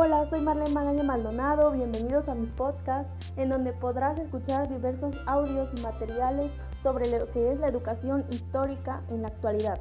Hola, 0.00 0.24
soy 0.26 0.40
Marlene 0.42 0.70
Magaña 0.70 1.02
Maldonado, 1.02 1.72
bienvenidos 1.72 2.28
a 2.28 2.34
mi 2.36 2.46
podcast 2.46 3.10
en 3.36 3.48
donde 3.48 3.72
podrás 3.72 4.16
escuchar 4.16 4.68
diversos 4.68 5.16
audios 5.26 5.70
y 5.76 5.82
materiales 5.82 6.52
sobre 6.84 7.10
lo 7.10 7.28
que 7.32 7.50
es 7.50 7.58
la 7.58 7.66
educación 7.66 8.24
histórica 8.30 9.02
en 9.10 9.22
la 9.22 9.28
actualidad. 9.28 9.80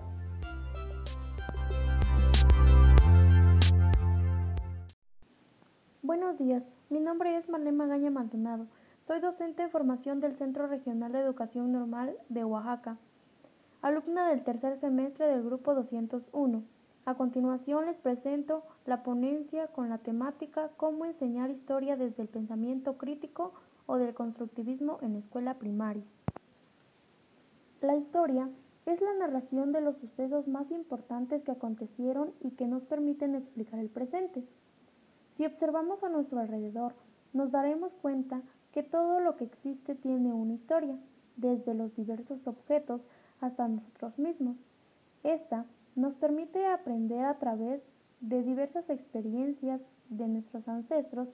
Buenos 6.02 6.40
días, 6.40 6.64
mi 6.90 7.00
nombre 7.00 7.38
es 7.38 7.48
Marlene 7.48 7.78
Magaña 7.78 8.10
Maldonado, 8.10 8.66
soy 9.06 9.20
docente 9.20 9.62
de 9.62 9.70
formación 9.70 10.20
del 10.20 10.36
Centro 10.36 10.66
Regional 10.66 11.12
de 11.12 11.20
Educación 11.20 11.72
Normal 11.72 12.18
de 12.30 12.44
Oaxaca, 12.44 12.98
alumna 13.84 14.30
del 14.30 14.44
tercer 14.44 14.78
semestre 14.78 15.28
del 15.28 15.44
grupo 15.44 15.76
201. 15.76 16.77
A 17.08 17.16
continuación 17.16 17.86
les 17.86 17.96
presento 18.02 18.64
la 18.86 19.02
ponencia 19.02 19.68
con 19.68 19.88
la 19.88 19.98
temática 19.98 20.72
Cómo 20.76 21.06
enseñar 21.06 21.50
historia 21.50 21.96
desde 21.96 22.22
el 22.22 22.28
pensamiento 22.28 22.98
crítico 22.98 23.54
o 23.86 23.96
del 23.96 24.14
constructivismo 24.14 25.00
en 25.02 25.16
escuela 25.16 25.54
primaria. 25.54 26.04
La 27.80 27.96
historia 27.96 28.50
es 28.86 29.00
la 29.00 29.14
narración 29.14 29.72
de 29.72 29.80
los 29.80 29.96
sucesos 29.96 30.50
más 30.50 30.70
importantes 30.70 31.44
que 31.44 31.52
acontecieron 31.52 32.34
y 32.42 32.52
que 32.52 32.68
nos 32.68 32.84
permiten 32.84 33.36
explicar 33.36 33.80
el 33.80 33.88
presente. 33.88 34.44
Si 35.38 35.46
observamos 35.46 36.04
a 36.04 36.10
nuestro 36.10 36.42
alrededor, 36.42 36.94
nos 37.32 37.52
daremos 37.52 37.94
cuenta 38.02 38.42
que 38.74 38.84
todo 38.84 39.22
lo 39.22 39.38
que 39.38 39.46
existe 39.46 39.96
tiene 39.96 40.34
una 40.34 40.56
historia, 40.56 40.98
desde 41.38 41.74
los 41.74 41.96
diversos 41.96 42.46
objetos 42.48 43.00
hasta 43.40 43.66
nosotros 43.70 44.20
mismos. 44.20 44.58
Esta 45.24 45.66
nos 45.98 46.14
permite 46.14 46.66
aprender 46.68 47.26
a 47.26 47.40
través 47.40 47.84
de 48.22 48.44
diversas 48.44 48.90
experiencias 48.90 49.82
de 50.10 50.28
nuestros 50.28 50.68
ancestros 50.68 51.28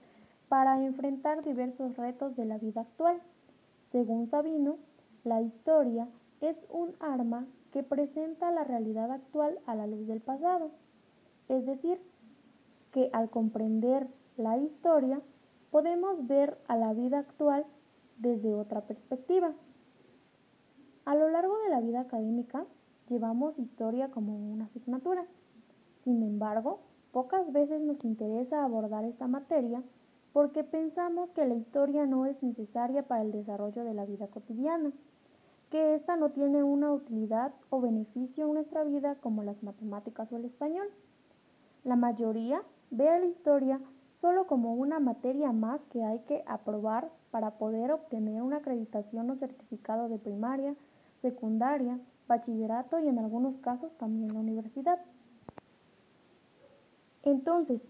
para 0.48 0.82
enfrentar 0.82 1.44
diversos 1.44 1.96
retos 1.96 2.34
de 2.34 2.46
la 2.46 2.56
vida 2.58 2.80
actual. 2.80 3.20
Según 3.92 4.26
Sabino, 4.26 4.78
la 5.22 5.42
historia 5.42 6.08
es 6.40 6.58
un 6.70 6.94
arma 6.98 7.46
que 7.72 7.82
presenta 7.82 8.50
la 8.50 8.64
realidad 8.64 9.10
actual 9.12 9.58
a 9.66 9.74
la 9.74 9.86
luz 9.86 10.06
del 10.06 10.20
pasado. 10.20 10.70
Es 11.48 11.66
decir, 11.66 12.00
que 12.90 13.10
al 13.12 13.28
comprender 13.28 14.08
la 14.38 14.56
historia 14.56 15.20
podemos 15.70 16.26
ver 16.26 16.56
a 16.68 16.76
la 16.76 16.94
vida 16.94 17.18
actual 17.18 17.66
desde 18.16 18.54
otra 18.54 18.80
perspectiva. 18.80 19.52
A 21.04 21.14
lo 21.14 21.28
largo 21.28 21.58
de 21.58 21.68
la 21.68 21.80
vida 21.80 22.00
académica, 22.00 22.64
llevamos 23.08 23.58
historia 23.58 24.10
como 24.10 24.34
una 24.52 24.66
asignatura. 24.66 25.26
Sin 26.02 26.22
embargo, 26.22 26.80
pocas 27.12 27.52
veces 27.52 27.80
nos 27.80 28.04
interesa 28.04 28.64
abordar 28.64 29.04
esta 29.04 29.26
materia 29.26 29.82
porque 30.32 30.64
pensamos 30.64 31.30
que 31.30 31.46
la 31.46 31.54
historia 31.54 32.06
no 32.06 32.26
es 32.26 32.42
necesaria 32.42 33.04
para 33.04 33.22
el 33.22 33.30
desarrollo 33.30 33.84
de 33.84 33.94
la 33.94 34.04
vida 34.04 34.26
cotidiana, 34.26 34.92
que 35.70 35.94
ésta 35.94 36.16
no 36.16 36.30
tiene 36.30 36.62
una 36.64 36.92
utilidad 36.92 37.52
o 37.70 37.80
beneficio 37.80 38.46
en 38.46 38.54
nuestra 38.54 38.82
vida 38.84 39.14
como 39.16 39.44
las 39.44 39.62
matemáticas 39.62 40.32
o 40.32 40.36
el 40.36 40.44
español. 40.44 40.88
La 41.84 41.96
mayoría 41.96 42.62
ve 42.90 43.08
a 43.08 43.18
la 43.18 43.26
historia 43.26 43.80
solo 44.20 44.46
como 44.46 44.74
una 44.74 45.00
materia 45.00 45.52
más 45.52 45.84
que 45.84 46.02
hay 46.02 46.18
que 46.20 46.42
aprobar 46.46 47.10
para 47.30 47.52
poder 47.58 47.92
obtener 47.92 48.42
una 48.42 48.56
acreditación 48.56 49.30
o 49.30 49.36
certificado 49.36 50.08
de 50.08 50.18
primaria, 50.18 50.74
secundaria, 51.24 51.98
bachillerato 52.28 52.98
y 52.98 53.08
en 53.08 53.18
algunos 53.18 53.56
casos 53.56 53.96
también 53.96 54.34
la 54.34 54.40
universidad. 54.40 54.98
Entonces, 57.22 57.80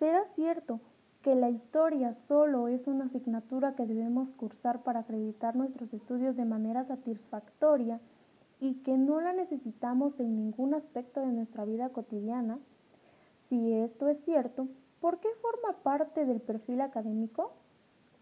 ¿será 0.00 0.24
cierto 0.34 0.80
que 1.22 1.36
la 1.36 1.48
historia 1.48 2.12
solo 2.12 2.66
es 2.66 2.88
una 2.88 3.04
asignatura 3.04 3.76
que 3.76 3.86
debemos 3.86 4.32
cursar 4.32 4.82
para 4.82 5.00
acreditar 5.00 5.54
nuestros 5.54 5.94
estudios 5.94 6.34
de 6.36 6.44
manera 6.44 6.82
satisfactoria 6.82 8.00
y 8.58 8.74
que 8.82 8.98
no 8.98 9.20
la 9.20 9.32
necesitamos 9.32 10.18
en 10.18 10.34
ningún 10.34 10.74
aspecto 10.74 11.20
de 11.20 11.32
nuestra 11.32 11.64
vida 11.64 11.90
cotidiana? 11.90 12.58
Si 13.48 13.74
esto 13.74 14.08
es 14.08 14.18
cierto, 14.24 14.66
¿por 15.00 15.20
qué 15.20 15.28
forma 15.40 15.78
parte 15.84 16.26
del 16.26 16.40
perfil 16.40 16.80
académico? 16.80 17.52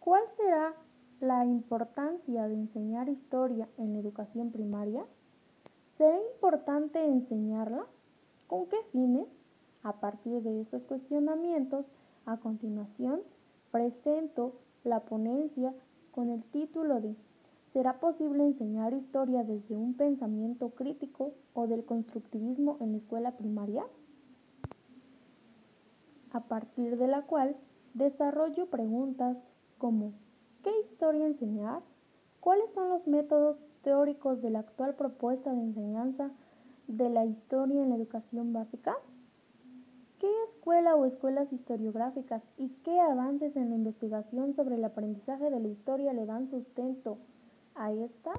¿Cuál 0.00 0.22
será 0.36 0.74
la 1.24 1.46
importancia 1.46 2.46
de 2.46 2.54
enseñar 2.54 3.08
historia 3.08 3.66
en 3.78 3.94
la 3.94 3.98
educación 3.98 4.50
primaria? 4.50 5.06
¿Será 5.96 6.18
importante 6.34 7.02
enseñarla? 7.02 7.86
¿Con 8.46 8.66
qué 8.66 8.76
fines? 8.92 9.26
A 9.82 9.94
partir 10.00 10.42
de 10.42 10.60
estos 10.60 10.82
cuestionamientos, 10.82 11.86
a 12.26 12.36
continuación, 12.36 13.22
presento 13.70 14.52
la 14.84 15.00
ponencia 15.00 15.74
con 16.12 16.28
el 16.28 16.42
título 16.44 17.00
de 17.00 17.16
¿Será 17.72 17.98
posible 18.00 18.44
enseñar 18.44 18.92
historia 18.92 19.44
desde 19.44 19.76
un 19.76 19.94
pensamiento 19.94 20.70
crítico 20.70 21.32
o 21.54 21.66
del 21.66 21.86
constructivismo 21.86 22.76
en 22.80 22.92
la 22.92 22.98
escuela 22.98 23.32
primaria? 23.32 23.84
A 26.32 26.40
partir 26.40 26.98
de 26.98 27.08
la 27.08 27.22
cual 27.22 27.56
desarrollo 27.94 28.66
preguntas 28.66 29.38
como 29.78 30.12
¿qué 30.64 30.70
historia 30.80 31.26
enseñar? 31.26 31.82
¿Cuáles 32.40 32.72
son 32.72 32.88
los 32.88 33.06
métodos 33.06 33.60
teóricos 33.82 34.40
de 34.40 34.50
la 34.50 34.60
actual 34.60 34.94
propuesta 34.94 35.52
de 35.52 35.60
enseñanza 35.60 36.30
de 36.88 37.10
la 37.10 37.26
historia 37.26 37.82
en 37.82 37.90
la 37.90 37.96
educación 37.96 38.52
básica? 38.54 38.96
¿Qué 40.18 40.30
escuela 40.44 40.96
o 40.96 41.04
escuelas 41.04 41.52
historiográficas 41.52 42.42
y 42.56 42.70
qué 42.82 42.98
avances 42.98 43.54
en 43.56 43.68
la 43.68 43.76
investigación 43.76 44.54
sobre 44.54 44.76
el 44.76 44.84
aprendizaje 44.84 45.50
de 45.50 45.60
la 45.60 45.68
historia 45.68 46.14
le 46.14 46.24
dan 46.24 46.48
sustento 46.48 47.18
a 47.74 47.92
esta? 47.92 48.32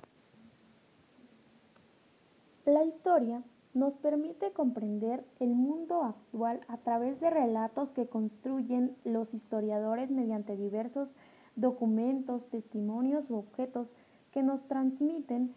La 2.66 2.84
historia 2.84 3.44
nos 3.76 3.94
permite 3.98 4.52
comprender 4.52 5.24
el 5.40 5.54
mundo 5.54 6.02
actual 6.04 6.62
a 6.70 6.78
través 6.78 7.20
de 7.20 7.30
relatos 7.30 7.90
que 7.90 8.08
construyen 8.08 8.96
los 9.04 9.32
historiadores 9.36 10.10
mediante 10.10 10.56
diversos 10.56 11.10
documentos, 11.56 12.50
testimonios 12.50 13.30
u 13.30 13.36
objetos 13.36 13.88
que 14.32 14.44
nos 14.44 14.66
transmiten 14.68 15.54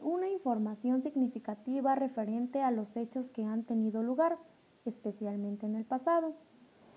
una 0.00 0.28
información 0.28 1.02
significativa 1.02 1.94
referente 1.94 2.62
a 2.62 2.70
los 2.70 2.96
hechos 2.96 3.28
que 3.30 3.44
han 3.44 3.64
tenido 3.64 4.02
lugar, 4.02 4.38
especialmente 4.86 5.66
en 5.66 5.76
el 5.76 5.84
pasado. 5.84 6.34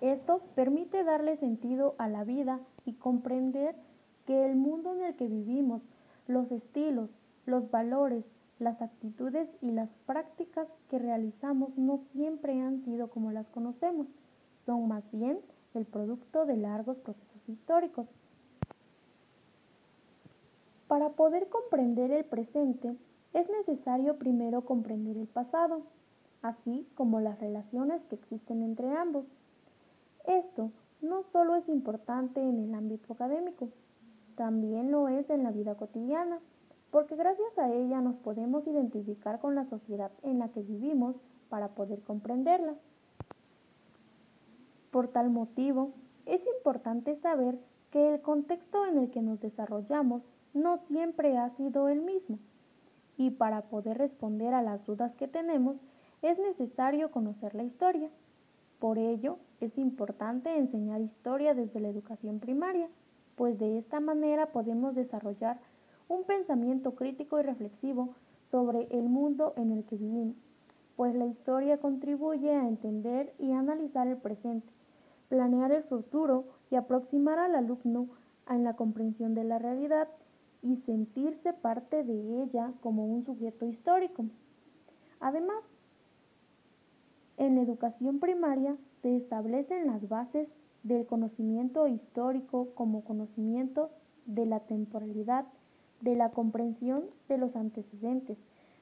Esto 0.01 0.41
permite 0.55 1.03
darle 1.03 1.37
sentido 1.37 1.95
a 1.97 2.07
la 2.07 2.23
vida 2.23 2.59
y 2.85 2.93
comprender 2.93 3.75
que 4.25 4.45
el 4.45 4.55
mundo 4.55 4.93
en 4.93 5.03
el 5.03 5.15
que 5.15 5.27
vivimos, 5.27 5.81
los 6.27 6.51
estilos, 6.51 7.09
los 7.45 7.69
valores, 7.71 8.25
las 8.59 8.81
actitudes 8.81 9.51
y 9.61 9.71
las 9.71 9.89
prácticas 10.05 10.67
que 10.89 10.99
realizamos 10.99 11.77
no 11.77 11.99
siempre 12.13 12.61
han 12.61 12.81
sido 12.83 13.09
como 13.09 13.31
las 13.31 13.47
conocemos, 13.49 14.07
son 14.65 14.87
más 14.87 15.03
bien 15.11 15.39
el 15.73 15.85
producto 15.85 16.45
de 16.45 16.57
largos 16.57 16.97
procesos 16.97 17.49
históricos. 17.49 18.07
Para 20.95 21.09
poder 21.09 21.49
comprender 21.49 22.09
el 22.11 22.23
presente, 22.23 22.95
es 23.33 23.49
necesario 23.49 24.15
primero 24.17 24.61
comprender 24.61 25.17
el 25.17 25.27
pasado, 25.27 25.81
así 26.41 26.87
como 26.95 27.19
las 27.19 27.37
relaciones 27.41 28.01
que 28.05 28.15
existen 28.15 28.63
entre 28.63 28.95
ambos. 28.95 29.25
Esto 30.25 30.71
no 31.01 31.23
solo 31.33 31.57
es 31.57 31.67
importante 31.67 32.39
en 32.39 32.59
el 32.59 32.73
ámbito 32.73 33.11
académico, 33.11 33.67
también 34.37 34.89
lo 34.89 35.09
es 35.09 35.29
en 35.29 35.43
la 35.43 35.51
vida 35.51 35.75
cotidiana, 35.75 36.39
porque 36.91 37.17
gracias 37.17 37.57
a 37.57 37.73
ella 37.73 37.99
nos 37.99 38.15
podemos 38.15 38.65
identificar 38.65 39.41
con 39.41 39.53
la 39.53 39.65
sociedad 39.65 40.11
en 40.23 40.39
la 40.39 40.47
que 40.47 40.61
vivimos 40.61 41.17
para 41.49 41.75
poder 41.75 42.03
comprenderla. 42.03 42.75
Por 44.91 45.09
tal 45.09 45.29
motivo, 45.29 45.91
es 46.25 46.41
importante 46.55 47.17
saber 47.17 47.59
que 47.91 48.13
el 48.13 48.21
contexto 48.21 48.85
en 48.85 48.97
el 48.97 49.11
que 49.11 49.21
nos 49.21 49.41
desarrollamos 49.41 50.21
no 50.55 50.79
siempre 50.87 51.37
ha 51.37 51.49
sido 51.51 51.89
el 51.89 52.01
mismo. 52.01 52.39
Y 53.17 53.29
para 53.31 53.61
poder 53.63 53.97
responder 53.97 54.53
a 54.53 54.61
las 54.61 54.85
dudas 54.85 55.13
que 55.15 55.27
tenemos, 55.27 55.77
es 56.21 56.39
necesario 56.39 57.11
conocer 57.11 57.53
la 57.53 57.63
historia. 57.63 58.09
Por 58.79 58.97
ello, 58.97 59.37
es 59.61 59.77
importante 59.77 60.57
enseñar 60.57 61.01
historia 61.01 61.53
desde 61.53 61.79
la 61.79 61.89
educación 61.89 62.39
primaria, 62.39 62.89
pues 63.35 63.59
de 63.59 63.77
esta 63.77 63.99
manera 63.99 64.47
podemos 64.47 64.95
desarrollar 64.95 65.59
un 66.07 66.23
pensamiento 66.23 66.95
crítico 66.95 67.39
y 67.39 67.43
reflexivo 67.43 68.15
sobre 68.51 68.87
el 68.91 69.09
mundo 69.09 69.53
en 69.57 69.71
el 69.71 69.83
que 69.85 69.97
vivimos, 69.97 70.35
pues 70.95 71.15
la 71.15 71.25
historia 71.25 71.79
contribuye 71.79 72.51
a 72.51 72.67
entender 72.67 73.33
y 73.39 73.51
analizar 73.51 74.07
el 74.07 74.17
presente, 74.17 74.71
planear 75.29 75.71
el 75.71 75.83
futuro 75.83 76.45
y 76.69 76.75
aproximar 76.75 77.39
al 77.39 77.55
alumno 77.55 78.07
en 78.49 78.63
la 78.63 78.75
comprensión 78.75 79.33
de 79.33 79.43
la 79.43 79.57
realidad 79.57 80.07
y 80.65 80.75
sentirse 80.77 81.53
parte 81.53 82.03
de 82.03 82.43
ella 82.43 82.73
como 82.81 83.05
un 83.05 83.23
sujeto 83.23 83.65
histórico. 83.65 84.25
Además, 85.19 85.63
En 87.37 87.55
la 87.55 87.61
educación 87.61 88.19
primaria 88.19 88.77
se 89.01 89.17
establecen 89.17 89.87
las 89.87 90.07
bases 90.07 90.47
del 90.83 91.05
conocimiento 91.05 91.85
histórico 91.87 92.69
como 92.75 93.03
conocimiento 93.03 93.89
de 94.25 94.45
la 94.45 94.61
temporalidad, 94.61 95.45
de 95.99 96.15
la 96.15 96.29
comprensión 96.31 97.03
de 97.27 97.37
los 97.37 97.55
antecedentes, 97.57 98.37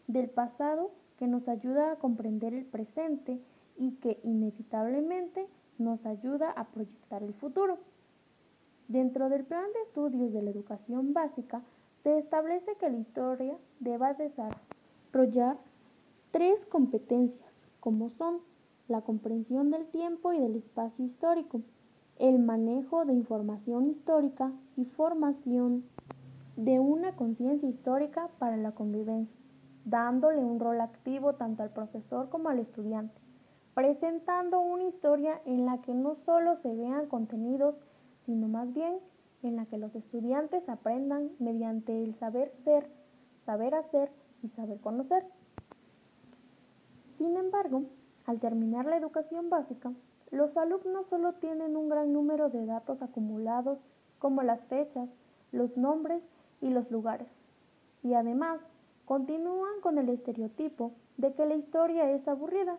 del 0.07 0.29
pasado 0.29 0.91
que 1.18 1.27
nos 1.27 1.47
ayuda 1.47 1.91
a 1.91 1.95
comprender 1.95 2.53
el 2.53 2.65
presente 2.65 3.39
y 3.75 3.94
que 3.94 4.19
inevitablemente 4.24 5.47
nos 5.79 6.06
ayuda 6.06 6.51
a 6.51 6.65
proyectar 6.65 7.24
el 7.24 7.33
futuro. 7.33 7.79
Dentro 8.88 9.29
del 9.29 9.45
plan 9.45 9.65
de 9.74 9.81
estudios 9.81 10.31
de 10.31 10.44
la 10.44 10.51
educación 10.51 11.13
básica 11.13 11.63
se 12.03 12.17
establece 12.17 12.75
que 12.75 12.89
la 12.89 12.97
historia 12.97 13.57
deba 13.79 14.13
desarrollar 14.13 15.57
tres 16.31 16.65
competencias, 16.65 17.50
como 17.79 18.09
son 18.09 18.41
la 18.89 19.01
comprensión 19.01 19.71
del 19.71 19.88
tiempo 19.88 20.33
y 20.33 20.39
del 20.39 20.55
espacio 20.57 21.05
histórico, 21.05 21.61
el 22.19 22.39
manejo 22.39 23.05
de 23.05 23.13
información 23.13 23.88
histórica 23.88 24.51
y 24.75 24.85
formación 24.85 25.85
de 26.57 26.79
una 26.79 27.15
conciencia 27.15 27.69
histórica 27.69 28.29
para 28.38 28.57
la 28.57 28.73
convivencia, 28.73 29.35
dándole 29.85 30.44
un 30.44 30.59
rol 30.59 30.81
activo 30.81 31.33
tanto 31.35 31.63
al 31.63 31.71
profesor 31.71 32.29
como 32.29 32.50
al 32.50 32.59
estudiante, 32.59 33.21
presentando 33.73 34.59
una 34.59 34.83
historia 34.83 35.41
en 35.45 35.65
la 35.65 35.81
que 35.81 35.94
no 35.94 36.15
solo 36.15 36.55
se 36.57 36.75
vean 36.75 37.07
contenidos, 37.07 37.75
sino 38.25 38.47
más 38.47 38.73
bien 38.73 39.00
en 39.44 39.57
la 39.57 39.66
que 39.66 39.78
los 39.78 39.95
estudiantes 39.95 40.68
aprendan 40.69 41.31
mediante 41.40 42.04
el 42.04 42.16
saber 42.16 42.51
ser, 42.63 42.90
saber 43.45 43.75
hacer 43.75 44.10
y 44.42 44.50
saber 44.50 44.80
conocer. 44.80 45.25
Sin 47.18 47.38
embargo, 47.38 47.84
al 48.25 48.40
terminar 48.40 48.86
la 48.86 48.98
educación 48.98 49.50
básica, 49.50 49.92
los 50.31 50.57
alumnos 50.57 51.07
solo 51.07 51.34
tienen 51.34 51.75
un 51.75 51.90
gran 51.90 52.12
número 52.12 52.50
de 52.50 52.66
datos 52.66 53.01
acumulados 53.01 53.80
como 54.19 54.42
las 54.42 54.68
fechas, 54.68 55.10
los 55.51 55.78
nombres 55.78 56.24
y 56.62 56.69
los 56.69 56.89
lugares. 56.89 57.28
Y 58.01 58.13
además, 58.13 58.62
continúan 59.06 59.81
con 59.81 59.98
el 59.98 60.10
estereotipo 60.10 60.94
de 61.18 61.34
que 61.34 61.46
la 61.46 61.56
historia 61.56 62.10
es 62.12 62.28
aburrida, 62.28 62.78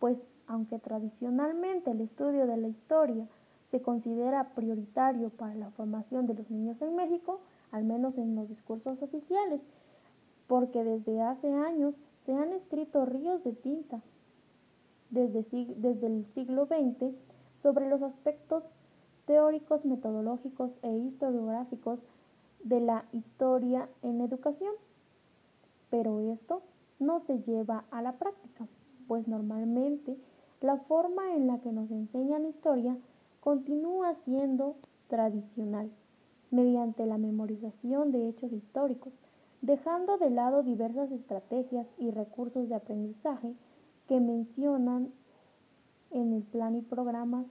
pues 0.00 0.22
aunque 0.46 0.78
tradicionalmente 0.78 1.92
el 1.92 2.00
estudio 2.00 2.46
de 2.46 2.56
la 2.56 2.68
historia 2.68 3.26
se 3.72 3.80
considera 3.80 4.50
prioritario 4.54 5.30
para 5.30 5.54
la 5.54 5.70
formación 5.70 6.26
de 6.26 6.34
los 6.34 6.50
niños 6.50 6.80
en 6.82 6.94
México, 6.94 7.40
al 7.70 7.84
menos 7.84 8.18
en 8.18 8.36
los 8.36 8.46
discursos 8.50 9.02
oficiales, 9.02 9.62
porque 10.46 10.84
desde 10.84 11.22
hace 11.22 11.50
años 11.50 11.94
se 12.26 12.34
han 12.34 12.52
escrito 12.52 13.06
ríos 13.06 13.42
de 13.44 13.52
tinta 13.54 14.02
desde, 15.08 15.40
el 16.06 16.26
siglo 16.34 16.66
XX 16.66 17.14
sobre 17.62 17.88
los 17.88 18.02
aspectos 18.02 18.62
teóricos, 19.24 19.86
metodológicos 19.86 20.76
e 20.82 20.94
historiográficos 20.94 22.02
de 22.64 22.80
la 22.80 23.06
historia 23.12 23.88
en 24.02 24.20
educación. 24.20 24.74
Pero 25.88 26.20
esto 26.20 26.62
no 26.98 27.20
se 27.20 27.38
lleva 27.40 27.84
a 27.90 28.02
la 28.02 28.12
práctica, 28.12 28.66
pues 29.08 29.28
normalmente 29.28 30.14
la 30.60 30.76
forma 30.76 31.34
en 31.34 31.46
la 31.46 31.58
que 31.60 31.72
nos 31.72 31.90
enseñan 31.90 32.44
historia 32.44 32.98
continúa 33.42 34.14
siendo 34.14 34.76
tradicional, 35.08 35.90
mediante 36.52 37.06
la 37.06 37.18
memorización 37.18 38.12
de 38.12 38.28
hechos 38.28 38.52
históricos, 38.52 39.12
dejando 39.62 40.16
de 40.16 40.30
lado 40.30 40.62
diversas 40.62 41.10
estrategias 41.10 41.88
y 41.98 42.12
recursos 42.12 42.68
de 42.68 42.76
aprendizaje 42.76 43.52
que 44.06 44.20
mencionan 44.20 45.12
en 46.12 46.32
el 46.32 46.44
plan 46.44 46.76
y 46.76 46.82
programas 46.82 47.46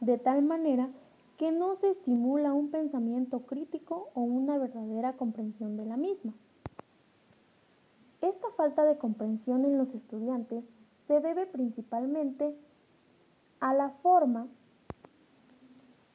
de 0.00 0.18
tal 0.18 0.42
manera 0.42 0.90
que 1.38 1.50
no 1.50 1.76
se 1.76 1.88
estimula 1.88 2.52
un 2.52 2.68
pensamiento 2.68 3.40
crítico 3.46 4.10
o 4.12 4.20
una 4.20 4.58
verdadera 4.58 5.14
comprensión 5.14 5.78
de 5.78 5.86
la 5.86 5.96
misma. 5.96 6.34
Esta 8.20 8.50
falta 8.50 8.84
de 8.84 8.98
comprensión 8.98 9.64
en 9.64 9.78
los 9.78 9.94
estudiantes 9.94 10.64
se 11.06 11.20
debe 11.20 11.46
principalmente 11.46 12.54
la 13.60 13.90
forma 14.02 14.46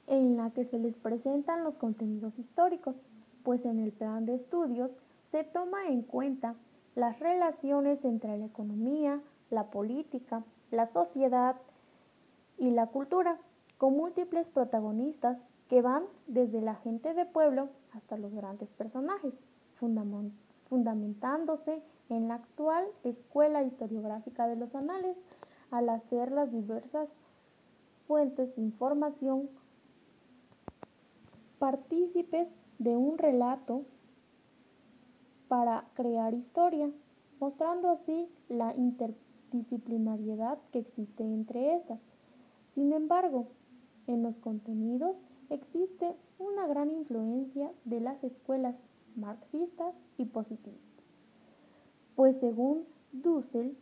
en 0.08 0.38
la 0.38 0.50
que 0.52 0.66
se 0.66 0.80
les 0.80 0.98
presentan 0.98 1.64
los 1.64 1.76
contenidos 1.76 2.38
históricos, 2.40 2.96
pues 3.44 3.66
en 3.66 3.80
el 3.80 3.92
plan 3.92 4.26
de 4.26 4.36
estudios 4.36 4.92
se 5.32 5.44
toma 5.44 5.88
en 5.88 6.02
cuenta 6.02 6.56
las 6.96 7.20
relaciones 7.20 8.04
entre 8.04 8.38
la 8.38 8.46
economía, 8.46 9.22
la 9.50 9.70
política, 9.70 10.44
la 10.72 10.88
sociedad 10.88 11.56
y 12.58 12.72
la 12.72 12.88
cultura, 12.88 13.38
con 13.78 13.96
múltiples 13.96 14.48
protagonistas 14.48 15.38
que 15.70 15.82
van 15.82 16.04
desde 16.28 16.62
la 16.62 16.76
gente 16.76 17.14
de 17.14 17.26
pueblo 17.26 17.70
hasta 17.94 18.18
los 18.18 18.34
grandes 18.34 18.70
personajes, 18.70 19.34
fundamentándose 20.70 21.82
en 22.10 22.28
la 22.28 22.36
actual 22.36 22.86
Escuela 23.04 23.64
Historiográfica 23.64 24.48
de 24.48 24.56
los 24.56 24.74
Anales 24.76 25.16
al 25.72 25.90
hacer 25.90 26.32
las 26.32 26.52
diversas 26.52 27.08
fuentes 28.10 28.56
de 28.56 28.64
información 28.64 29.48
partícipes 31.60 32.50
de 32.80 32.98
un 32.98 33.20
relato 33.20 33.86
para 35.48 35.88
crear 35.94 36.34
historia, 36.34 36.90
mostrando 37.40 37.88
así 37.90 38.28
la 38.48 38.76
interdisciplinariedad 38.76 40.58
que 40.72 40.80
existe 40.80 41.24
entre 41.24 41.76
estas. 41.76 42.00
Sin 42.74 42.94
embargo, 42.94 43.46
en 44.08 44.24
los 44.24 44.36
contenidos 44.38 45.16
existe 45.52 46.16
una 46.40 46.66
gran 46.66 46.90
influencia 46.90 47.72
de 47.86 48.00
las 48.00 48.24
escuelas 48.24 48.76
marxistas 49.16 49.94
y 50.18 50.26
positivistas, 50.26 51.06
pues 52.16 52.38
según 52.38 52.86
Dussel, 53.12 53.78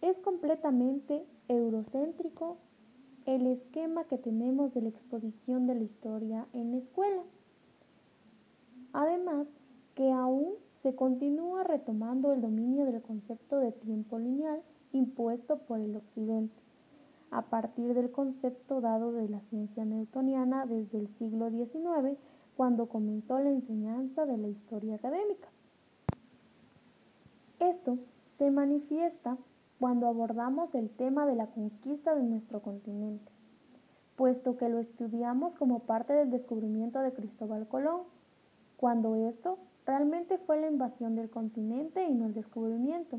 es 0.00 0.20
completamente 0.20 1.26
eurocéntrico 1.48 2.58
el 3.26 3.46
esquema 3.46 4.04
que 4.04 4.18
tenemos 4.18 4.74
de 4.74 4.82
la 4.82 4.88
exposición 4.88 5.66
de 5.66 5.74
la 5.74 5.84
historia 5.84 6.46
en 6.52 6.72
la 6.72 6.78
escuela. 6.78 7.22
Además, 8.92 9.46
que 9.94 10.10
aún 10.10 10.54
se 10.82 10.94
continúa 10.94 11.62
retomando 11.64 12.32
el 12.32 12.40
dominio 12.40 12.84
del 12.84 13.00
concepto 13.02 13.58
de 13.58 13.72
tiempo 13.72 14.18
lineal 14.18 14.62
impuesto 14.92 15.58
por 15.58 15.80
el 15.80 15.96
occidente 15.96 16.62
a 17.32 17.42
partir 17.42 17.94
del 17.94 18.10
concepto 18.10 18.80
dado 18.82 19.12
de 19.12 19.28
la 19.28 19.40
ciencia 19.40 19.86
newtoniana 19.86 20.66
desde 20.66 20.98
el 20.98 21.08
siglo 21.08 21.50
XIX, 21.50 22.18
cuando 22.56 22.86
comenzó 22.86 23.38
la 23.38 23.48
enseñanza 23.48 24.26
de 24.26 24.36
la 24.36 24.48
historia 24.48 24.96
académica. 24.96 25.48
Esto 27.58 27.96
se 28.36 28.50
manifiesta 28.50 29.38
cuando 29.82 30.06
abordamos 30.06 30.72
el 30.76 30.90
tema 30.90 31.26
de 31.26 31.34
la 31.34 31.48
conquista 31.48 32.14
de 32.14 32.22
nuestro 32.22 32.62
continente, 32.62 33.32
puesto 34.14 34.56
que 34.56 34.68
lo 34.68 34.78
estudiamos 34.78 35.54
como 35.54 35.80
parte 35.80 36.12
del 36.12 36.30
descubrimiento 36.30 37.00
de 37.00 37.12
Cristóbal 37.12 37.66
Colón, 37.66 38.02
cuando 38.76 39.16
esto 39.16 39.58
realmente 39.84 40.38
fue 40.38 40.60
la 40.60 40.68
invasión 40.68 41.16
del 41.16 41.30
continente 41.30 42.06
y 42.06 42.14
no 42.14 42.26
el 42.26 42.32
descubrimiento, 42.32 43.18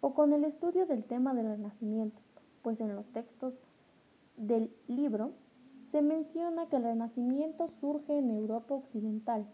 o 0.00 0.14
con 0.14 0.32
el 0.32 0.44
estudio 0.44 0.86
del 0.86 1.02
tema 1.02 1.34
del 1.34 1.46
Renacimiento, 1.46 2.20
pues 2.62 2.80
en 2.80 2.94
los 2.94 3.06
textos 3.06 3.52
del 4.36 4.70
libro 4.86 5.32
se 5.90 6.00
menciona 6.00 6.68
que 6.68 6.76
el 6.76 6.84
Renacimiento 6.84 7.70
surge 7.80 8.16
en 8.16 8.30
Europa 8.30 8.76
Occidental. 8.76 9.48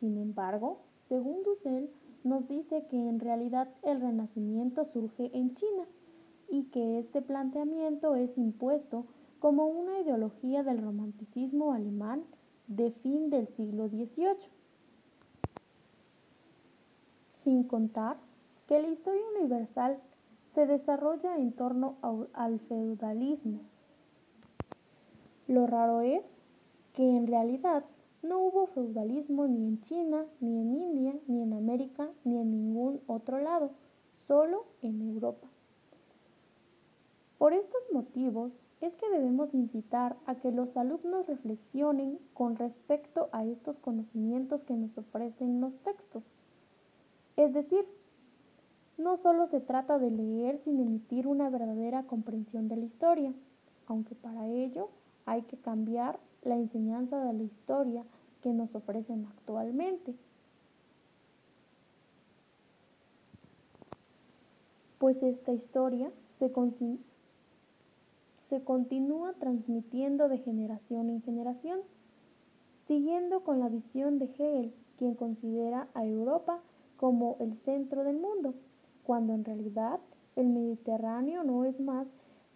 Sin 0.00 0.18
embargo, 0.18 0.80
según 1.08 1.44
Dussel, 1.44 1.88
nos 2.24 2.48
dice 2.48 2.86
que 2.86 2.96
en 2.96 3.20
realidad 3.20 3.68
el 3.82 4.00
Renacimiento 4.00 4.84
surge 4.84 5.30
en 5.32 5.54
China 5.54 5.84
y 6.48 6.64
que 6.64 6.98
este 6.98 7.22
planteamiento 7.22 8.14
es 8.14 8.36
impuesto 8.38 9.06
como 9.38 9.66
una 9.66 10.00
ideología 10.00 10.62
del 10.62 10.82
romanticismo 10.82 11.72
alemán 11.72 12.24
de 12.66 12.90
fin 12.90 13.30
del 13.30 13.46
siglo 13.46 13.88
XVIII. 13.88 14.50
Sin 17.34 17.64
contar 17.64 18.16
que 18.66 18.80
la 18.80 18.88
historia 18.88 19.22
universal 19.38 19.98
se 20.54 20.66
desarrolla 20.66 21.36
en 21.36 21.52
torno 21.52 21.96
al 22.32 22.58
feudalismo. 22.60 23.60
Lo 25.46 25.66
raro 25.66 26.00
es 26.00 26.24
que 26.94 27.16
en 27.16 27.26
realidad 27.26 27.84
no 28.22 28.40
hubo 28.40 28.66
feudalismo 28.66 29.46
ni 29.46 29.64
en 29.66 29.80
China, 29.80 30.26
ni 30.40 30.60
en 30.60 30.74
India, 30.74 31.14
ni 31.26 31.42
en 31.42 31.52
América, 31.52 32.08
ni 32.24 32.38
en 32.38 32.50
ningún 32.50 33.00
otro 33.06 33.40
lado, 33.40 33.70
solo 34.26 34.66
en 34.82 35.00
Europa. 35.02 35.48
Por 37.38 37.52
estos 37.52 37.80
motivos 37.92 38.56
es 38.80 38.94
que 38.96 39.08
debemos 39.10 39.54
incitar 39.54 40.16
a 40.26 40.36
que 40.36 40.50
los 40.50 40.76
alumnos 40.76 41.26
reflexionen 41.26 42.18
con 42.34 42.56
respecto 42.56 43.28
a 43.32 43.44
estos 43.44 43.78
conocimientos 43.78 44.62
que 44.64 44.74
nos 44.74 44.96
ofrecen 44.98 45.60
los 45.60 45.76
textos. 45.78 46.24
Es 47.36 47.54
decir, 47.54 47.86
no 48.96 49.16
solo 49.16 49.46
se 49.46 49.60
trata 49.60 49.98
de 49.98 50.10
leer 50.10 50.58
sin 50.58 50.80
emitir 50.80 51.28
una 51.28 51.50
verdadera 51.50 52.02
comprensión 52.04 52.68
de 52.68 52.76
la 52.76 52.84
historia, 52.84 53.32
aunque 53.86 54.16
para 54.16 54.46
ello 54.48 54.88
hay 55.24 55.42
que 55.42 55.56
cambiar 55.56 56.18
la 56.42 56.56
enseñanza 56.56 57.22
de 57.24 57.32
la 57.32 57.42
historia 57.42 58.04
que 58.42 58.52
nos 58.52 58.74
ofrecen 58.74 59.26
actualmente. 59.26 60.14
Pues 64.98 65.22
esta 65.22 65.52
historia 65.52 66.10
se, 66.38 66.50
continúa 68.64 69.32
transmitiendo 69.34 70.28
de 70.28 70.38
generación 70.38 71.10
en 71.10 71.22
generación, 71.22 71.80
siguiendo 72.86 73.44
con 73.44 73.60
la 73.60 73.68
visión 73.68 74.18
de 74.18 74.26
Hegel, 74.26 74.74
quien 74.98 75.14
considera 75.14 75.88
a 75.94 76.04
Europa 76.04 76.60
como 76.96 77.36
el 77.38 77.54
centro 77.58 78.02
del 78.02 78.18
mundo, 78.18 78.54
cuando 79.04 79.34
en 79.34 79.44
realidad 79.44 80.00
el 80.34 80.48
Mediterráneo 80.48 81.44
no 81.44 81.64
es 81.64 81.78
más 81.78 82.08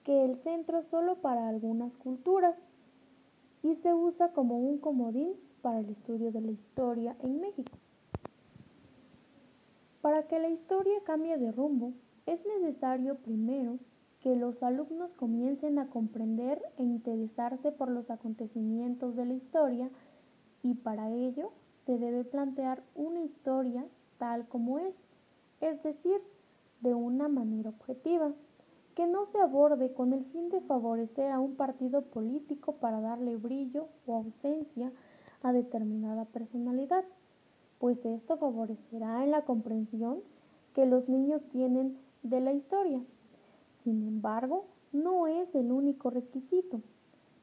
que 0.05 0.25
el 0.25 0.35
centro 0.37 0.83
solo 0.91 1.17
para 1.17 1.49
algunas 1.49 1.97
culturas 1.97 2.57
y 3.63 3.75
se 3.77 3.95
usa 3.95 4.33
como 4.33 4.59
un 4.59 4.79
comodín 4.79 5.35
para 5.63 5.81
el 5.81 5.89
estudio 5.89 6.33
de 6.33 6.41
la 6.41 6.51
historia 6.51 7.17
en 7.21 7.41
México. 7.41 7.71
Para 10.01 10.27
que 10.27 10.41
la 10.41 10.49
historia 10.49 11.01
cambie 11.05 11.39
de 11.39 11.53
rumbo, 11.53 11.93
es 12.27 12.45
necesario 12.45 13.17
primero 13.17 13.79
que 14.21 14.37
los 14.37 14.63
alumnos 14.63 15.13
comiencen 15.15 15.79
a 15.79 15.89
comprender 15.89 16.61
e 16.77 16.83
interesarse 16.83 17.73
por 17.73 17.91
los 17.91 18.11
acontecimientos 18.11 19.17
de 19.17 19.27
la 19.27 19.35
historia 19.35 19.91
y 20.63 20.75
para 20.75 21.11
ello 21.11 21.53
se 21.87 21.99
debe 21.99 22.25
plantear 22.25 22.83
una 22.95 23.21
historia 23.21 23.85
tal 24.19 24.47
como 24.47 24.79
es, 24.79 24.97
es 25.61 25.83
decir, 25.83 26.21
de 26.81 26.95
una 26.95 27.29
manera 27.29 27.71
objetiva, 27.71 28.33
que 28.95 29.07
no 29.07 29.27
se 29.27 29.39
aborde 29.39 29.93
con 29.93 30.13
el 30.13 30.25
fin 30.27 30.49
de 30.51 30.61
favorecer 30.61 31.31
a 31.33 31.41
un 31.41 31.57
partido 31.57 32.03
político 32.03 32.75
para 32.77 33.01
darle 33.01 33.37
brillo 33.37 33.89
o 34.07 34.17
ausencia 34.17 34.93
a 35.43 35.53
determinada 35.53 36.25
personalidad, 36.27 37.05
pues 37.79 38.05
esto 38.05 38.37
favorecerá 38.37 39.25
en 39.25 39.31
la 39.31 39.43
comprensión 39.45 40.21
que 40.75 40.87
los 40.87 41.09
niños 41.09 41.43
tienen 41.51 41.99
de 42.23 42.41
la 42.41 42.53
historia. 42.53 43.03
Sin 43.79 44.07
embargo, 44.07 44.67
no 44.93 45.27
es 45.27 45.55
el 45.55 45.73
único 45.73 46.11
requisito, 46.11 46.81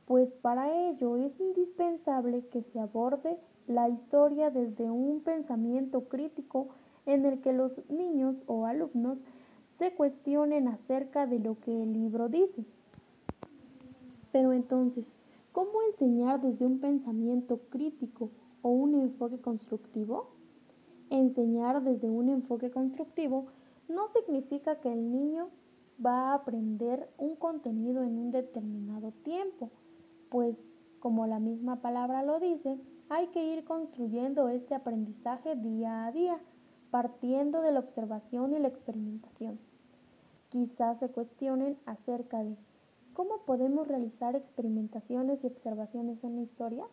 pues 0.05 0.31
para 0.31 0.89
ello 0.89 1.17
es 1.17 1.39
indispensable 1.39 2.45
que 2.47 2.61
se 2.61 2.79
aborde 2.79 3.37
la 3.67 3.89
historia 3.89 4.49
desde 4.49 4.89
un 4.89 5.21
pensamiento 5.21 6.05
crítico 6.05 6.69
en 7.05 7.25
el 7.25 7.41
que 7.41 7.53
los 7.53 7.73
niños 7.89 8.35
o 8.47 8.65
alumnos 8.65 9.19
se 9.79 9.93
cuestionen 9.93 10.67
acerca 10.67 11.25
de 11.25 11.39
lo 11.39 11.57
que 11.62 11.83
el 11.83 11.93
libro 11.93 12.27
dice. 12.27 12.65
Pero 14.31 14.51
entonces, 14.51 15.05
¿cómo 15.53 15.81
enseñar 15.91 16.41
desde 16.41 16.65
un 16.65 16.79
pensamiento 16.79 17.62
crítico 17.69 18.29
o 18.62 18.69
un 18.69 18.93
enfoque 18.93 19.39
constructivo? 19.39 20.27
Enseñar 21.09 21.81
desde 21.81 22.09
un 22.09 22.29
enfoque 22.29 22.69
constructivo 22.69 23.48
no 23.88 24.07
significa 24.09 24.75
que 24.81 24.91
el 24.91 25.12
niño 25.12 25.48
va 26.05 26.31
a 26.31 26.33
aprender 26.36 27.09
un 27.17 27.36
contenido 27.38 28.03
en 28.03 28.17
un 28.17 28.31
determinado 28.31 29.12
tiempo, 29.24 29.71
pues 30.29 30.55
como 31.00 31.25
la 31.25 31.39
misma 31.39 31.77
palabra 31.77 32.21
lo 32.21 32.39
dice, 32.39 32.77
hay 33.07 33.27
que 33.27 33.43
ir 33.43 33.63
construyendo 33.63 34.50
este 34.50 34.75
aprendizaje 34.75 35.55
día 35.55 36.05
a 36.05 36.12
día, 36.12 36.38
partiendo 36.91 37.62
de 37.62 37.71
la 37.71 37.79
observación 37.79 38.53
y 38.53 38.59
la 38.59 38.67
experimentación. 38.67 39.57
Quizás 40.49 40.97
se 40.97 41.09
cuestionen 41.09 41.77
acerca 41.85 42.43
de 42.43 42.55
cómo 43.13 43.39
podemos 43.45 43.87
realizar 43.87 44.35
experimentaciones 44.35 45.43
y 45.43 45.47
observaciones 45.47 46.23
en 46.23 46.37
la 46.37 46.41
historia, 46.41 46.85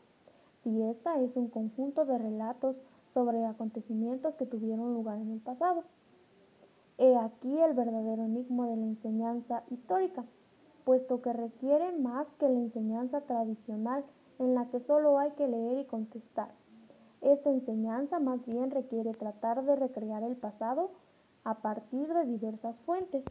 si 0.63 0.83
esta 0.83 1.21
es 1.21 1.37
un 1.37 1.49
conjunto 1.49 2.05
de 2.05 2.19
relatos 2.19 2.77
sobre 3.15 3.47
acontecimientos 3.47 4.35
que 4.35 4.45
tuvieron 4.45 4.93
lugar 4.93 5.19
en 5.19 5.31
el 5.31 5.41
pasado. 5.41 5.85
He 6.99 7.17
aquí 7.17 7.59
el 7.61 7.73
verdadero 7.73 8.25
enigma 8.25 8.69
de 8.69 8.77
la 8.77 8.87
enseñanza 8.87 9.63
histórica, 9.71 10.25
puesto 10.85 11.23
que 11.23 11.33
requiere 11.33 11.93
más 11.93 12.27
que 12.39 12.49
la 12.49 12.59
enseñanza 12.59 13.23
tradicional 13.23 14.05
en 14.39 14.55
la 14.55 14.67
que 14.67 14.81
solo 14.81 15.19
hay 15.19 15.31
que 15.33 15.49
leer 15.49 15.79
y 15.79 15.85
contestar. 15.87 16.51
Esta 17.23 17.51
enseñanza 17.51 18.19
más 18.19 18.45
bien 18.47 18.71
requiere 18.71 19.15
tratar 19.15 19.65
de 19.65 19.77
recrear 19.77 20.23
el 20.23 20.37
pasado 20.37 20.91
a 21.45 21.55
partir 21.55 22.13
de 22.13 22.25
diversas 22.27 22.81
fuentes. 22.83 23.25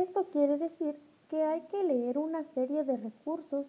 Esto 0.00 0.30
quiere 0.30 0.56
decir 0.56 0.98
que 1.28 1.42
hay 1.42 1.60
que 1.70 1.84
leer 1.84 2.16
una 2.16 2.42
serie 2.42 2.84
de 2.84 2.96
recursos, 2.96 3.66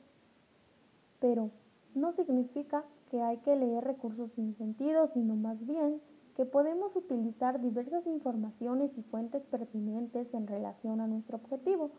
pero 1.19 1.51
no 1.93 2.13
significa 2.13 2.85
que 3.09 3.21
hay 3.21 3.37
que 3.39 3.57
leer 3.57 3.83
recursos 3.83 4.31
sin 4.31 4.55
sentido, 4.55 5.07
sino 5.07 5.35
más 5.35 5.65
bien 5.67 5.99
que 6.37 6.45
podemos 6.45 6.95
utilizar 6.95 7.59
diversas 7.59 8.07
informaciones 8.07 8.97
y 8.97 9.03
fuentes 9.03 9.43
pertinentes 9.43 10.33
en 10.33 10.47
relación 10.47 11.01
a 11.01 11.07
nuestro 11.07 11.35
objetivo. 11.35 11.91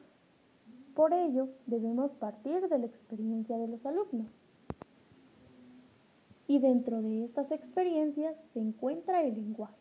Por 0.94 1.12
ello, 1.12 1.48
debemos 1.66 2.12
partir 2.12 2.66
de 2.70 2.78
la 2.78 2.86
experiencia 2.86 3.58
de 3.58 3.68
los 3.68 3.84
alumnos. 3.84 4.30
Y 6.48 6.58
dentro 6.58 7.02
de 7.02 7.24
estas 7.24 7.50
experiencias 7.50 8.34
se 8.54 8.60
encuentra 8.60 9.22
el 9.24 9.34
lenguaje, 9.34 9.76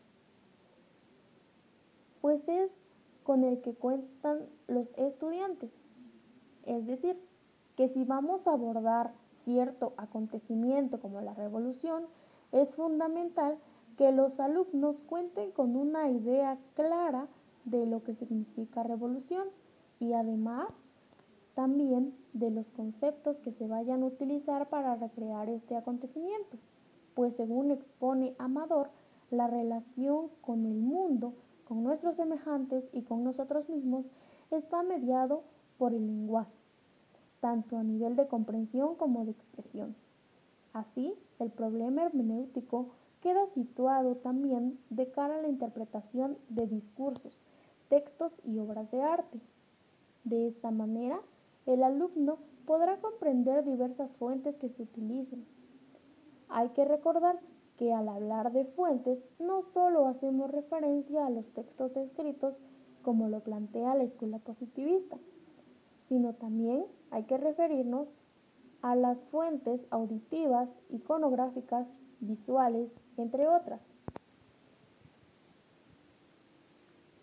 pues 2.20 2.46
es 2.48 2.70
con 3.24 3.44
el 3.44 3.60
que 3.60 3.74
cuentan 3.74 4.46
los 4.68 4.86
estudiantes. 4.96 5.70
Es 6.64 6.86
decir, 6.86 7.18
que 7.76 7.88
si 7.88 8.04
vamos 8.04 8.46
a 8.46 8.52
abordar 8.52 9.12
cierto 9.44 9.92
acontecimiento 9.96 11.00
como 11.00 11.20
la 11.20 11.34
revolución, 11.34 12.04
es 12.52 12.74
fundamental 12.74 13.58
que 13.96 14.12
los 14.12 14.40
alumnos 14.40 14.96
cuenten 15.06 15.50
con 15.52 15.76
una 15.76 16.10
idea 16.10 16.58
clara 16.74 17.26
de 17.64 17.86
lo 17.86 18.02
que 18.02 18.14
significa 18.14 18.82
revolución 18.82 19.48
y 20.00 20.12
además 20.12 20.68
también 21.54 22.14
de 22.32 22.50
los 22.50 22.66
conceptos 22.70 23.38
que 23.40 23.52
se 23.52 23.66
vayan 23.66 24.02
a 24.02 24.06
utilizar 24.06 24.68
para 24.68 24.96
recrear 24.96 25.48
este 25.48 25.76
acontecimiento, 25.76 26.56
pues 27.14 27.34
según 27.34 27.70
expone 27.70 28.34
Amador, 28.38 28.90
la 29.30 29.46
relación 29.46 30.28
con 30.40 30.66
el 30.66 30.80
mundo, 30.80 31.34
con 31.64 31.82
nuestros 31.82 32.16
semejantes 32.16 32.84
y 32.92 33.02
con 33.02 33.24
nosotros 33.24 33.68
mismos 33.68 34.06
está 34.50 34.82
mediado 34.82 35.42
por 35.78 35.94
el 35.94 36.06
lenguaje, 36.06 36.52
tanto 37.40 37.76
a 37.76 37.82
nivel 37.82 38.16
de 38.16 38.28
comprensión 38.28 38.94
como 38.96 39.24
de 39.24 39.32
expresión. 39.32 39.94
Así, 40.72 41.14
el 41.38 41.50
problema 41.50 42.04
hermenéutico 42.04 42.90
queda 43.20 43.46
situado 43.54 44.16
también 44.16 44.78
de 44.90 45.10
cara 45.10 45.36
a 45.36 45.42
la 45.42 45.48
interpretación 45.48 46.38
de 46.48 46.66
discursos, 46.66 47.38
textos 47.88 48.32
y 48.44 48.58
obras 48.58 48.90
de 48.90 49.02
arte. 49.02 49.40
De 50.24 50.46
esta 50.46 50.70
manera, 50.70 51.20
el 51.66 51.82
alumno 51.82 52.38
podrá 52.66 52.98
comprender 53.00 53.64
diversas 53.64 54.10
fuentes 54.12 54.56
que 54.56 54.68
se 54.70 54.82
utilicen. 54.82 55.44
Hay 56.48 56.70
que 56.70 56.84
recordar 56.84 57.38
que 57.82 57.92
al 57.92 58.08
hablar 58.08 58.52
de 58.52 58.64
fuentes 58.76 59.18
no 59.40 59.64
solo 59.74 60.06
hacemos 60.06 60.48
referencia 60.52 61.26
a 61.26 61.30
los 61.30 61.44
textos 61.52 61.90
escritos 61.96 62.54
como 63.02 63.28
lo 63.28 63.40
plantea 63.40 63.96
la 63.96 64.04
escuela 64.04 64.38
positivista, 64.38 65.18
sino 66.08 66.32
también 66.34 66.84
hay 67.10 67.24
que 67.24 67.36
referirnos 67.38 68.06
a 68.82 68.94
las 68.94 69.18
fuentes 69.32 69.80
auditivas, 69.90 70.68
iconográficas, 70.90 71.88
visuales, 72.20 72.88
entre 73.16 73.48
otras. 73.48 73.80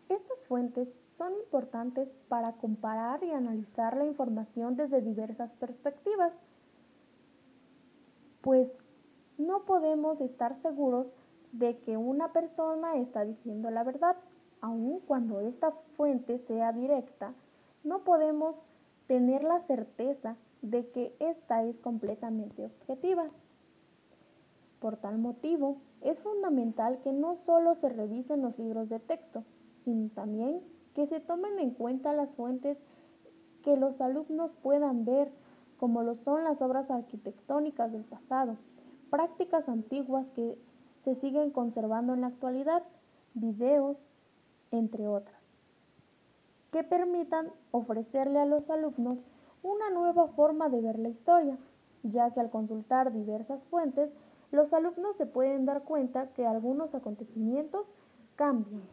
Estas 0.10 0.40
fuentes 0.50 0.90
son 1.18 1.32
importantes 1.36 2.10
para 2.28 2.52
comparar 2.58 3.24
y 3.24 3.32
analizar 3.32 3.96
la 3.96 4.04
información 4.04 4.76
desde 4.76 5.00
diversas 5.00 5.52
perspectivas, 5.54 6.34
pues 8.42 8.70
no 9.40 9.64
podemos 9.64 10.22
estar 10.22 10.56
seguros 10.62 11.08
de 11.54 11.80
que 11.80 11.98
una 11.98 12.32
persona 12.32 12.98
está 12.98 13.26
diciendo 13.26 13.72
la 13.72 13.84
verdad, 13.84 14.16
aun 14.62 15.00
cuando 15.00 15.40
esta 15.40 15.72
fuente 15.98 16.40
sea 16.40 16.74
directa, 16.74 17.34
no 17.84 18.04
podemos 18.04 18.56
tener 19.08 19.44
la 19.44 19.60
certeza 19.62 20.36
de 20.62 20.88
que 20.90 21.16
esta 21.20 21.64
es 21.64 21.80
completamente 21.80 22.66
objetiva. 22.66 23.30
Por 24.80 24.98
tal 24.98 25.18
motivo, 25.18 25.78
es 26.02 26.20
fundamental 26.20 27.00
que 27.02 27.14
no 27.14 27.38
solo 27.46 27.76
se 27.76 27.90
revisen 27.90 28.42
los 28.42 28.58
libros 28.60 28.90
de 28.90 29.00
texto, 29.00 29.44
sino 29.84 30.10
también 30.10 30.62
que 30.94 31.08
se 31.08 31.22
tomen 31.22 31.60
en 31.60 31.72
cuenta 31.72 32.14
las 32.14 32.30
fuentes 32.32 32.78
que 33.64 33.78
los 33.78 34.00
alumnos 34.02 34.52
puedan 34.62 35.06
ver, 35.06 35.32
como 35.78 36.04
lo 36.04 36.16
son 36.16 36.44
las 36.44 36.62
obras 36.62 36.92
arquitectónicas 36.92 37.92
del 37.92 38.04
pasado, 38.04 38.58
prácticas 39.10 39.68
antiguas 39.68 40.26
que 40.36 40.58
se 41.04 41.16
siguen 41.16 41.52
conservando 41.52 42.14
en 42.14 42.22
la 42.22 42.28
actualidad, 42.28 42.84
videos, 43.34 43.98
entre 44.72 45.08
otras, 45.08 45.40
que 46.72 46.84
permitan 46.84 47.52
ofrecerle 47.72 48.40
a 48.40 48.46
los 48.46 48.70
alumnos 48.70 49.18
una 49.64 49.90
nueva 49.90 50.28
forma 50.30 50.70
de 50.70 50.82
ver 50.82 51.00
la 51.00 51.10
historia, 51.10 51.58
ya 52.04 52.32
que 52.32 52.40
al 52.40 52.50
consultar 52.50 53.12
diversas 53.12 53.62
fuentes, 53.66 54.10
los 54.52 54.72
alumnos 54.74 55.16
se 55.18 55.26
pueden 55.26 55.66
dar 55.66 55.84
cuenta 55.84 56.30
que 56.34 56.46
algunos 56.46 56.96
acontecimientos 56.96 57.86
cambian 58.36 58.84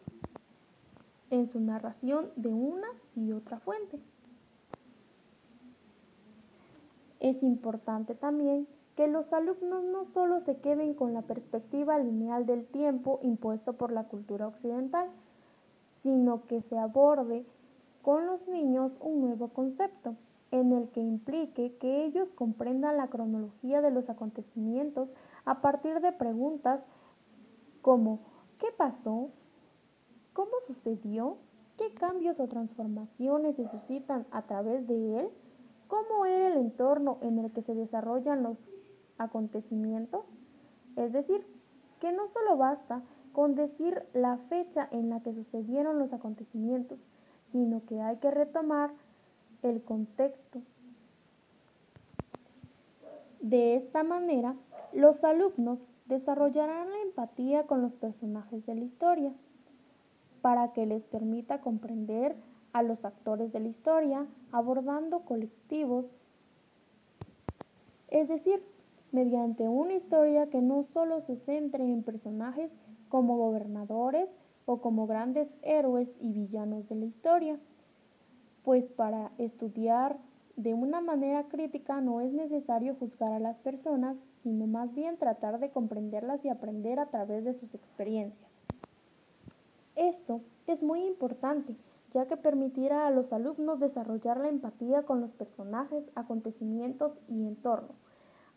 en 1.30 1.48
su 1.48 1.60
narración 1.60 2.30
de 2.36 2.48
una 2.48 2.88
y 3.14 3.32
otra 3.32 3.58
fuente. 3.60 3.98
Es 7.20 7.42
importante 7.42 8.14
también 8.14 8.66
que 8.96 9.06
los 9.06 9.30
alumnos 9.32 9.84
no 9.84 10.06
solo 10.06 10.40
se 10.40 10.56
queden 10.56 10.94
con 10.94 11.12
la 11.12 11.22
perspectiva 11.22 11.98
lineal 11.98 12.46
del 12.46 12.66
tiempo 12.66 13.20
impuesto 13.22 13.74
por 13.74 13.92
la 13.92 14.04
cultura 14.04 14.48
occidental, 14.48 15.08
sino 16.02 16.46
que 16.46 16.62
se 16.62 16.78
aborde 16.78 17.44
con 18.00 18.24
los 18.24 18.48
niños 18.48 18.92
un 19.00 19.20
nuevo 19.20 19.48
concepto, 19.48 20.16
en 20.50 20.72
el 20.72 20.88
que 20.90 21.00
implique 21.00 21.76
que 21.76 22.04
ellos 22.04 22.30
comprendan 22.30 22.96
la 22.96 23.08
cronología 23.08 23.82
de 23.82 23.90
los 23.90 24.08
acontecimientos 24.08 25.08
a 25.44 25.60
partir 25.60 26.00
de 26.00 26.12
preguntas 26.12 26.80
como 27.82 28.20
¿qué 28.58 28.68
pasó? 28.76 29.30
¿Cómo 30.32 30.52
sucedió? 30.66 31.36
¿Qué 31.76 31.92
cambios 31.94 32.40
o 32.40 32.46
transformaciones 32.46 33.56
se 33.56 33.68
suscitan 33.68 34.24
a 34.30 34.42
través 34.42 34.86
de 34.86 35.20
él? 35.20 35.28
¿Cómo 35.88 36.24
era 36.24 36.48
el 36.48 36.58
entorno 36.58 37.18
en 37.20 37.38
el 37.38 37.52
que 37.52 37.62
se 37.62 37.74
desarrollan 37.74 38.42
los 38.42 38.56
acontecimientos? 39.18 40.24
Es 40.96 41.12
decir, 41.12 41.46
que 42.00 42.12
no 42.12 42.28
solo 42.28 42.56
basta 42.56 43.02
con 43.32 43.54
decir 43.54 44.02
la 44.14 44.38
fecha 44.48 44.88
en 44.90 45.10
la 45.10 45.20
que 45.20 45.34
sucedieron 45.34 45.98
los 45.98 46.12
acontecimientos, 46.12 46.98
sino 47.52 47.84
que 47.84 48.00
hay 48.00 48.16
que 48.16 48.30
retomar 48.30 48.92
el 49.62 49.82
contexto. 49.82 50.62
De 53.40 53.76
esta 53.76 54.02
manera, 54.02 54.56
los 54.92 55.22
alumnos 55.22 55.78
desarrollarán 56.06 56.90
la 56.90 57.00
empatía 57.02 57.66
con 57.66 57.82
los 57.82 57.92
personajes 57.92 58.64
de 58.66 58.74
la 58.74 58.84
historia 58.84 59.32
para 60.40 60.72
que 60.72 60.86
les 60.86 61.04
permita 61.04 61.60
comprender 61.60 62.36
a 62.72 62.82
los 62.82 63.04
actores 63.04 63.52
de 63.52 63.60
la 63.60 63.68
historia 63.68 64.26
abordando 64.52 65.20
colectivos, 65.20 66.06
es 68.08 68.28
decir, 68.28 68.62
mediante 69.12 69.68
una 69.68 69.94
historia 69.94 70.48
que 70.48 70.60
no 70.62 70.84
solo 70.92 71.20
se 71.20 71.36
centre 71.36 71.84
en 71.84 72.02
personajes 72.02 72.70
como 73.08 73.36
gobernadores 73.36 74.28
o 74.64 74.80
como 74.80 75.06
grandes 75.06 75.48
héroes 75.62 76.12
y 76.20 76.32
villanos 76.32 76.88
de 76.88 76.96
la 76.96 77.04
historia, 77.04 77.58
pues 78.64 78.84
para 78.90 79.30
estudiar 79.38 80.18
de 80.56 80.74
una 80.74 81.00
manera 81.00 81.44
crítica 81.44 82.00
no 82.00 82.20
es 82.20 82.32
necesario 82.32 82.96
juzgar 82.96 83.32
a 83.32 83.38
las 83.38 83.58
personas, 83.58 84.16
sino 84.42 84.66
más 84.66 84.92
bien 84.94 85.18
tratar 85.18 85.60
de 85.60 85.70
comprenderlas 85.70 86.44
y 86.44 86.48
aprender 86.48 86.98
a 86.98 87.06
través 87.06 87.44
de 87.44 87.54
sus 87.54 87.74
experiencias. 87.74 88.50
Esto 89.94 90.40
es 90.66 90.82
muy 90.82 91.04
importante, 91.04 91.76
ya 92.10 92.26
que 92.26 92.36
permitirá 92.36 93.06
a 93.06 93.10
los 93.10 93.32
alumnos 93.32 93.80
desarrollar 93.80 94.38
la 94.38 94.48
empatía 94.48 95.02
con 95.02 95.20
los 95.20 95.32
personajes, 95.32 96.10
acontecimientos 96.14 97.18
y 97.28 97.46
entorno, 97.46 97.94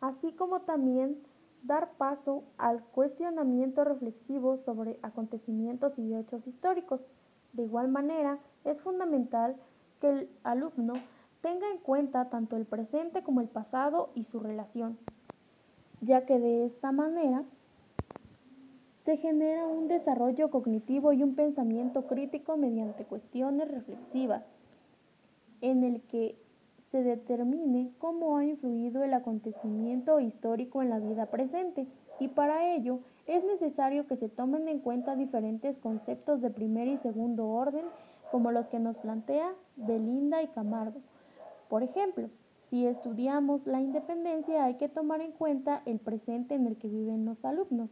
así 0.02 0.32
como 0.34 0.62
también 0.62 1.18
dar 1.64 1.92
paso 1.98 2.44
al 2.58 2.84
cuestionamiento 2.84 3.84
reflexivo 3.84 4.58
sobre 4.58 4.98
acontecimientos 5.02 5.98
y 6.00 6.16
hechos 6.16 6.48
históricos. 6.48 7.06
De 7.54 7.64
igual 7.64 7.90
manera, 7.90 8.40
es 8.64 8.80
fundamental 8.82 9.56
que 10.00 10.10
el 10.10 10.30
alumno 10.44 10.94
tenga 11.42 11.70
en 11.70 11.78
cuenta 11.80 12.30
tanto 12.30 12.56
el 12.56 12.66
presente 12.66 13.24
como 13.24 13.42
el 13.42 13.48
pasado 13.48 14.12
y 14.16 14.24
su 14.24 14.40
relación, 14.40 14.98
ya 16.02 16.26
que 16.26 16.40
de 16.40 16.66
esta 16.66 16.92
manera 16.92 17.44
se 19.06 19.18
genera 19.18 19.66
un 19.66 19.88
desarrollo 19.88 20.52
cognitivo 20.52 21.14
y 21.14 21.24
un 21.24 21.36
pensamiento 21.36 22.06
crítico 22.08 22.58
mediante 22.58 23.06
cuestiones 23.06 23.70
reflexivas, 23.70 24.44
en 25.62 25.84
el 25.84 26.02
que 26.02 26.38
se 26.92 27.04
determine 27.04 27.92
cómo 28.00 28.38
ha 28.38 28.46
influido 28.46 29.04
el 29.04 29.14
acontecimiento 29.14 30.20
histórico 30.20 30.82
en 30.82 30.90
la 30.90 31.00
vida 31.00 31.28
presente 31.28 31.88
y 32.20 32.30
para 32.30 32.74
ello 32.74 33.00
es 33.28 33.44
necesario 33.44 34.08
que 34.08 34.18
se 34.18 34.30
tomen 34.30 34.68
en 34.68 34.80
cuenta 34.80 35.16
diferentes 35.16 35.78
conceptos 35.78 36.42
de 36.42 36.50
primer 36.50 36.88
y 36.88 36.98
segundo 36.98 37.48
orden 37.48 37.86
como 38.32 38.52
los 38.52 38.68
que 38.68 38.80
nos 38.80 38.98
plantea 38.98 39.54
Belinda 39.76 40.42
y 40.42 40.48
Camargo. 40.48 41.00
Por 41.70 41.84
ejemplo, 41.84 42.30
si 42.70 42.86
estudiamos 42.86 43.66
la 43.66 43.82
independencia 43.82 44.64
hay 44.64 44.76
que 44.76 44.90
tomar 44.90 45.22
en 45.22 45.32
cuenta 45.32 45.82
el 45.86 46.00
presente 46.00 46.56
en 46.56 46.68
el 46.68 46.78
que 46.78 46.88
viven 46.88 47.26
los 47.26 47.44
alumnos, 47.46 47.90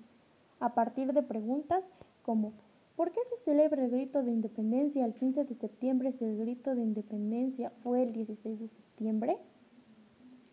a 0.59 0.73
partir 0.73 1.13
de 1.13 1.21
preguntas 1.21 1.83
como 2.23 2.53
¿Por 2.97 3.11
qué 3.11 3.19
se 3.29 3.37
celebra 3.43 3.85
el 3.85 3.91
grito 3.91 4.23
de 4.23 4.31
independencia 4.31 5.05
el 5.05 5.13
15 5.13 5.43
de 5.43 5.53
septiembre 5.53 6.13
si 6.13 6.25
el 6.25 6.35
grito 6.35 6.73
de 6.73 6.81
independencia 6.81 7.71
fue 7.83 8.01
el 8.01 8.11
16 8.11 8.59
de 8.59 8.67
septiembre? 8.67 8.86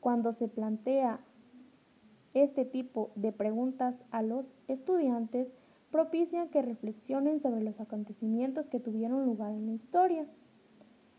Cuando 0.00 0.32
se 0.32 0.48
plantea 0.48 1.20
este 2.34 2.64
tipo 2.64 3.10
de 3.14 3.32
preguntas 3.32 3.94
a 4.10 4.22
los 4.22 4.44
estudiantes, 4.68 5.48
propician 5.90 6.48
que 6.48 6.60
reflexionen 6.60 7.40
sobre 7.40 7.62
los 7.62 7.80
acontecimientos 7.80 8.66
que 8.66 8.80
tuvieron 8.80 9.24
lugar 9.24 9.52
en 9.52 9.66
la 9.66 9.72
historia. 9.72 10.26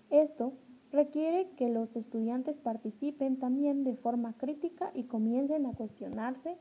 Esto 0.10 0.54
requiere 0.92 1.50
que 1.58 1.70
los 1.70 1.96
estudiantes 1.96 2.58
participen 2.58 3.38
también 3.38 3.84
de 3.84 3.96
forma 3.96 4.34
crítica 4.38 4.92
y 4.94 5.06
comiencen 5.06 5.66
a 5.66 5.74
cuestionarse 5.74 6.58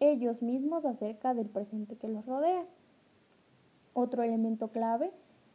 ellos 0.00 0.40
mismos 0.40 0.84
acerca 0.84 1.34
del 1.34 1.48
presente 1.48 1.96
que 1.96 2.08
los 2.08 2.24
rodea. 2.24 2.64
Otro 3.92 4.22
elemento 4.22 4.68
clave 4.68 5.10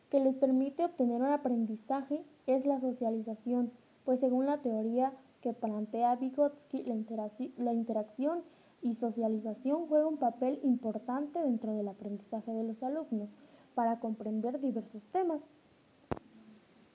que 0.10 0.20
les 0.20 0.36
permite 0.36 0.84
obtener 0.84 1.22
un 1.22 1.28
aprendizaje 1.28 2.24
es 2.46 2.66
la 2.66 2.80
socialización, 2.80 3.72
pues 4.06 4.20
según 4.20 4.46
la 4.46 4.58
teoría 4.60 5.14
que 5.42 5.54
plantea 5.54 6.16
Vygotsky, 6.16 6.84
la, 7.58 7.74
interacción 7.74 8.44
y 8.82 8.94
socialización 8.96 9.88
juega 9.88 10.08
un 10.08 10.18
papel 10.18 10.60
importante 10.64 11.40
dentro 11.40 11.74
del 11.74 11.88
aprendizaje 11.88 12.52
de 12.52 12.64
los 12.64 12.82
alumnos 12.84 13.30
para 13.74 14.00
comprender 14.00 14.60
diversos 14.60 15.04
temas. 15.12 15.42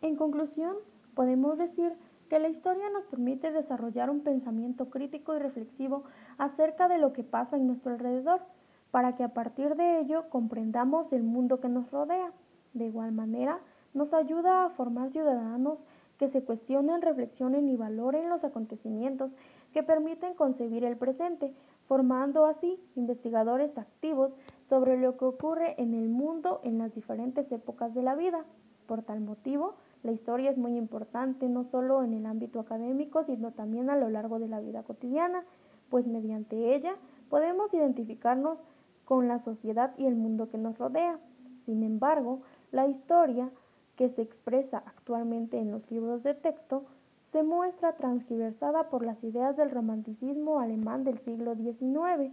En 0.02 0.16
conclusión, 0.16 0.76
podemos 1.14 1.58
decir 1.58 1.92
que 2.28 2.38
la 2.38 2.48
historia 2.48 2.90
nos 2.90 3.04
permite 3.04 3.50
desarrollar 3.50 4.10
un 4.10 4.20
pensamiento 4.20 4.90
crítico 4.90 5.34
y 5.34 5.38
reflexivo 5.38 6.04
acerca 6.38 6.88
de 6.88 6.98
lo 6.98 7.12
que 7.12 7.24
pasa 7.24 7.56
en 7.56 7.66
nuestro 7.66 7.92
alrededor, 7.92 8.42
para 8.90 9.16
que 9.16 9.24
a 9.24 9.34
partir 9.34 9.74
de 9.76 10.00
ello 10.00 10.28
comprendamos 10.30 11.12
el 11.12 11.22
mundo 11.22 11.60
que 11.60 11.68
nos 11.68 11.90
rodea. 11.90 12.32
De 12.74 12.86
igual 12.86 13.12
manera, 13.12 13.60
nos 13.94 14.12
ayuda 14.12 14.64
a 14.64 14.70
formar 14.70 15.10
ciudadanos 15.10 15.78
que 16.18 16.28
se 16.28 16.42
cuestionen, 16.42 17.02
reflexionen 17.02 17.68
y 17.68 17.76
valoren 17.76 18.28
los 18.28 18.44
acontecimientos 18.44 19.30
que 19.72 19.82
permiten 19.82 20.34
concebir 20.34 20.84
el 20.84 20.96
presente, 20.96 21.52
formando 21.86 22.46
así 22.46 22.80
investigadores 22.94 23.76
activos 23.76 24.32
sobre 24.68 24.98
lo 24.98 25.16
que 25.16 25.26
ocurre 25.26 25.74
en 25.80 25.94
el 25.94 26.08
mundo 26.08 26.60
en 26.64 26.78
las 26.78 26.94
diferentes 26.94 27.50
épocas 27.52 27.94
de 27.94 28.02
la 28.02 28.14
vida. 28.14 28.44
Por 28.86 29.02
tal 29.02 29.20
motivo, 29.20 29.74
la 30.02 30.12
historia 30.12 30.50
es 30.50 30.58
muy 30.58 30.76
importante 30.76 31.48
no 31.48 31.64
solo 31.64 32.02
en 32.02 32.14
el 32.14 32.26
ámbito 32.26 32.60
académico, 32.60 33.24
sino 33.24 33.52
también 33.52 33.90
a 33.90 33.96
lo 33.96 34.08
largo 34.08 34.38
de 34.38 34.48
la 34.48 34.60
vida 34.60 34.82
cotidiana, 34.82 35.44
pues 35.90 36.06
mediante 36.06 36.74
ella 36.74 36.96
podemos 37.28 37.72
identificarnos 37.74 38.62
con 39.04 39.28
la 39.28 39.38
sociedad 39.40 39.92
y 39.98 40.06
el 40.06 40.16
mundo 40.16 40.48
que 40.48 40.58
nos 40.58 40.78
rodea. 40.78 41.18
Sin 41.64 41.82
embargo, 41.82 42.40
la 42.70 42.86
historia 42.86 43.50
que 43.96 44.10
se 44.10 44.22
expresa 44.22 44.82
actualmente 44.86 45.58
en 45.58 45.70
los 45.70 45.90
libros 45.90 46.22
de 46.22 46.34
texto 46.34 46.84
se 47.32 47.42
muestra 47.42 47.96
transgiversada 47.96 48.88
por 48.88 49.04
las 49.04 49.22
ideas 49.24 49.56
del 49.56 49.70
romanticismo 49.70 50.60
alemán 50.60 51.04
del 51.04 51.18
siglo 51.18 51.54
XIX, 51.54 52.32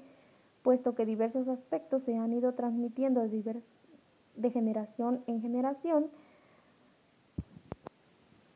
puesto 0.61 0.93
que 0.93 1.05
diversos 1.05 1.47
aspectos 1.47 2.03
se 2.03 2.15
han 2.15 2.31
ido 2.31 2.53
transmitiendo 2.53 3.21
de 3.21 4.49
generación 4.51 5.23
en 5.27 5.41
generación, 5.41 6.07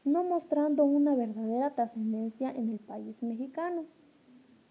no 0.05 0.23
mostrando 0.23 0.85
una 0.85 1.15
verdadera 1.15 1.71
trascendencia 1.71 2.49
en 2.51 2.69
el 2.69 2.79
país 2.79 3.21
mexicano. 3.21 3.83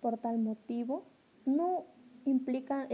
Por 0.00 0.18
tal 0.18 0.38
motivo, 0.38 1.02
no 1.44 1.84
implica 2.24 2.88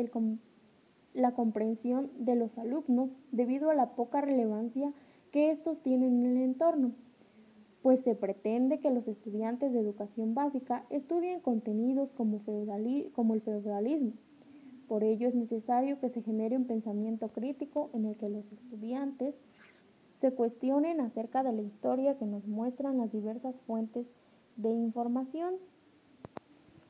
la 1.15 1.33
comprensión 1.33 2.11
de 2.19 2.35
los 2.35 2.57
alumnos 2.59 3.11
debido 3.31 3.71
a 3.71 3.75
la 3.75 3.91
poca 3.91 4.21
relevancia 4.21 4.93
que 5.33 5.51
estos 5.51 5.83
tienen 5.83 6.25
en 6.25 6.37
el 6.37 6.43
entorno, 6.43 6.93
pues 7.83 8.01
se 8.03 8.15
pretende 8.15 8.79
que 8.79 8.91
los 8.91 9.09
estudiantes 9.09 9.73
de 9.73 9.81
educación 9.81 10.35
básica 10.35 10.85
estudien 10.91 11.41
contenidos 11.41 12.13
como, 12.13 12.43
como 13.13 13.35
el 13.35 13.41
feudalismo, 13.41 14.13
Por 14.87 15.03
ello 15.03 15.27
es 15.27 15.35
necesario 15.35 15.99
que 15.99 16.11
se 16.11 16.23
genere 16.23 16.57
un 16.57 16.67
pensamiento 16.67 17.29
crítico 17.29 17.91
en 17.95 18.05
el 18.05 18.17
que 18.17 18.29
los 18.29 18.45
estudiantes 18.53 19.35
se 20.21 20.33
cuestionen 20.33 21.01
acerca 21.01 21.43
de 21.43 21.53
la 21.53 21.63
historia 21.63 22.17
que 22.19 22.27
nos 22.27 22.47
muestran 22.47 22.99
las 22.99 23.11
diversas 23.11 23.61
fuentes 23.63 24.07
de 24.57 24.71
información. 24.71 25.55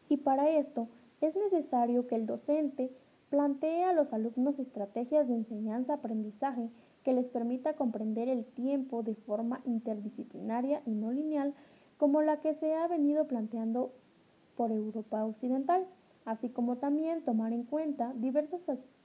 Y 0.09 0.19
para 0.19 0.51
esto 0.59 0.89
es 1.23 1.37
necesario 1.37 2.07
que 2.07 2.17
el 2.17 2.27
docente 2.27 2.91
plantee 3.33 3.83
a 3.85 3.95
los 3.95 4.13
alumnos 4.13 4.59
estrategias 4.59 5.27
de 5.27 5.37
enseñanza-aprendizaje 5.37 6.69
que 7.03 7.15
les 7.15 7.25
permita 7.25 7.73
comprender 7.77 8.29
el 8.29 8.45
tiempo 8.45 9.03
de 9.03 9.15
forma 9.15 9.63
interdisciplinaria 9.65 10.83
y 10.85 10.91
no 10.91 11.13
lineal 11.13 11.55
como 11.97 12.21
la 12.21 12.43
que 12.43 12.53
se 12.53 12.75
ha 12.75 12.87
venido 12.89 13.27
planteando 13.27 13.95
por 14.55 14.71
Europa 14.71 15.25
Occidental, 15.25 15.87
así 16.27 16.51
como 16.51 16.77
también 16.77 17.25
tomar 17.25 17.55
en 17.55 17.63
cuenta 17.63 18.13
diversas 18.17 18.61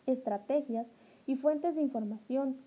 estrategias 0.06 0.88
y 1.26 1.38
fuentes 1.38 1.76
de 1.76 1.84
información, 1.84 2.58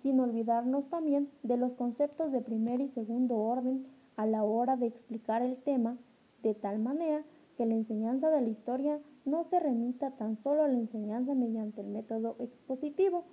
sin 0.00 0.18
olvidarnos 0.18 0.88
también 0.88 1.28
de 1.42 1.58
los 1.58 1.74
conceptos 1.74 2.32
de 2.32 2.40
primer 2.40 2.80
y 2.80 2.88
segundo 2.88 3.36
orden 3.36 3.86
a 4.16 4.24
la 4.24 4.44
hora 4.44 4.78
de 4.78 4.86
explicar 4.86 5.42
el 5.42 5.58
tema, 5.58 5.98
de 6.42 6.54
tal 6.54 6.78
manera 6.78 7.22
que 7.58 7.66
la 7.66 7.74
enseñanza 7.74 8.30
de 8.30 8.40
la 8.40 8.48
historia 8.48 9.00
no 9.24 9.42
se 9.50 9.58
remita 9.58 10.12
tan 10.12 10.40
solo 10.44 10.62
a 10.62 10.68
la 10.68 10.78
enseñanza 10.78 11.34
mediante 11.34 11.80
el 11.80 11.88
método 11.88 12.36
expositivo, 12.38 13.24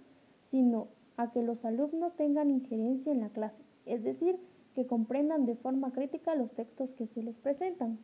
sino 0.50 0.88
a 1.16 1.32
que 1.32 1.44
los 1.44 1.64
alumnos 1.64 2.16
tengan 2.16 2.50
injerencia 2.50 3.12
en 3.12 3.22
la 3.22 3.30
clase, 3.30 3.64
es 3.86 4.04
decir, 4.04 4.40
que 4.74 4.88
comprendan 4.88 5.46
de 5.46 5.56
forma 5.56 5.94
crítica 5.94 6.34
los 6.34 6.52
textos 6.52 6.92
que 6.94 7.06
se 7.06 7.22
les 7.22 7.38
presentan. 7.38 8.00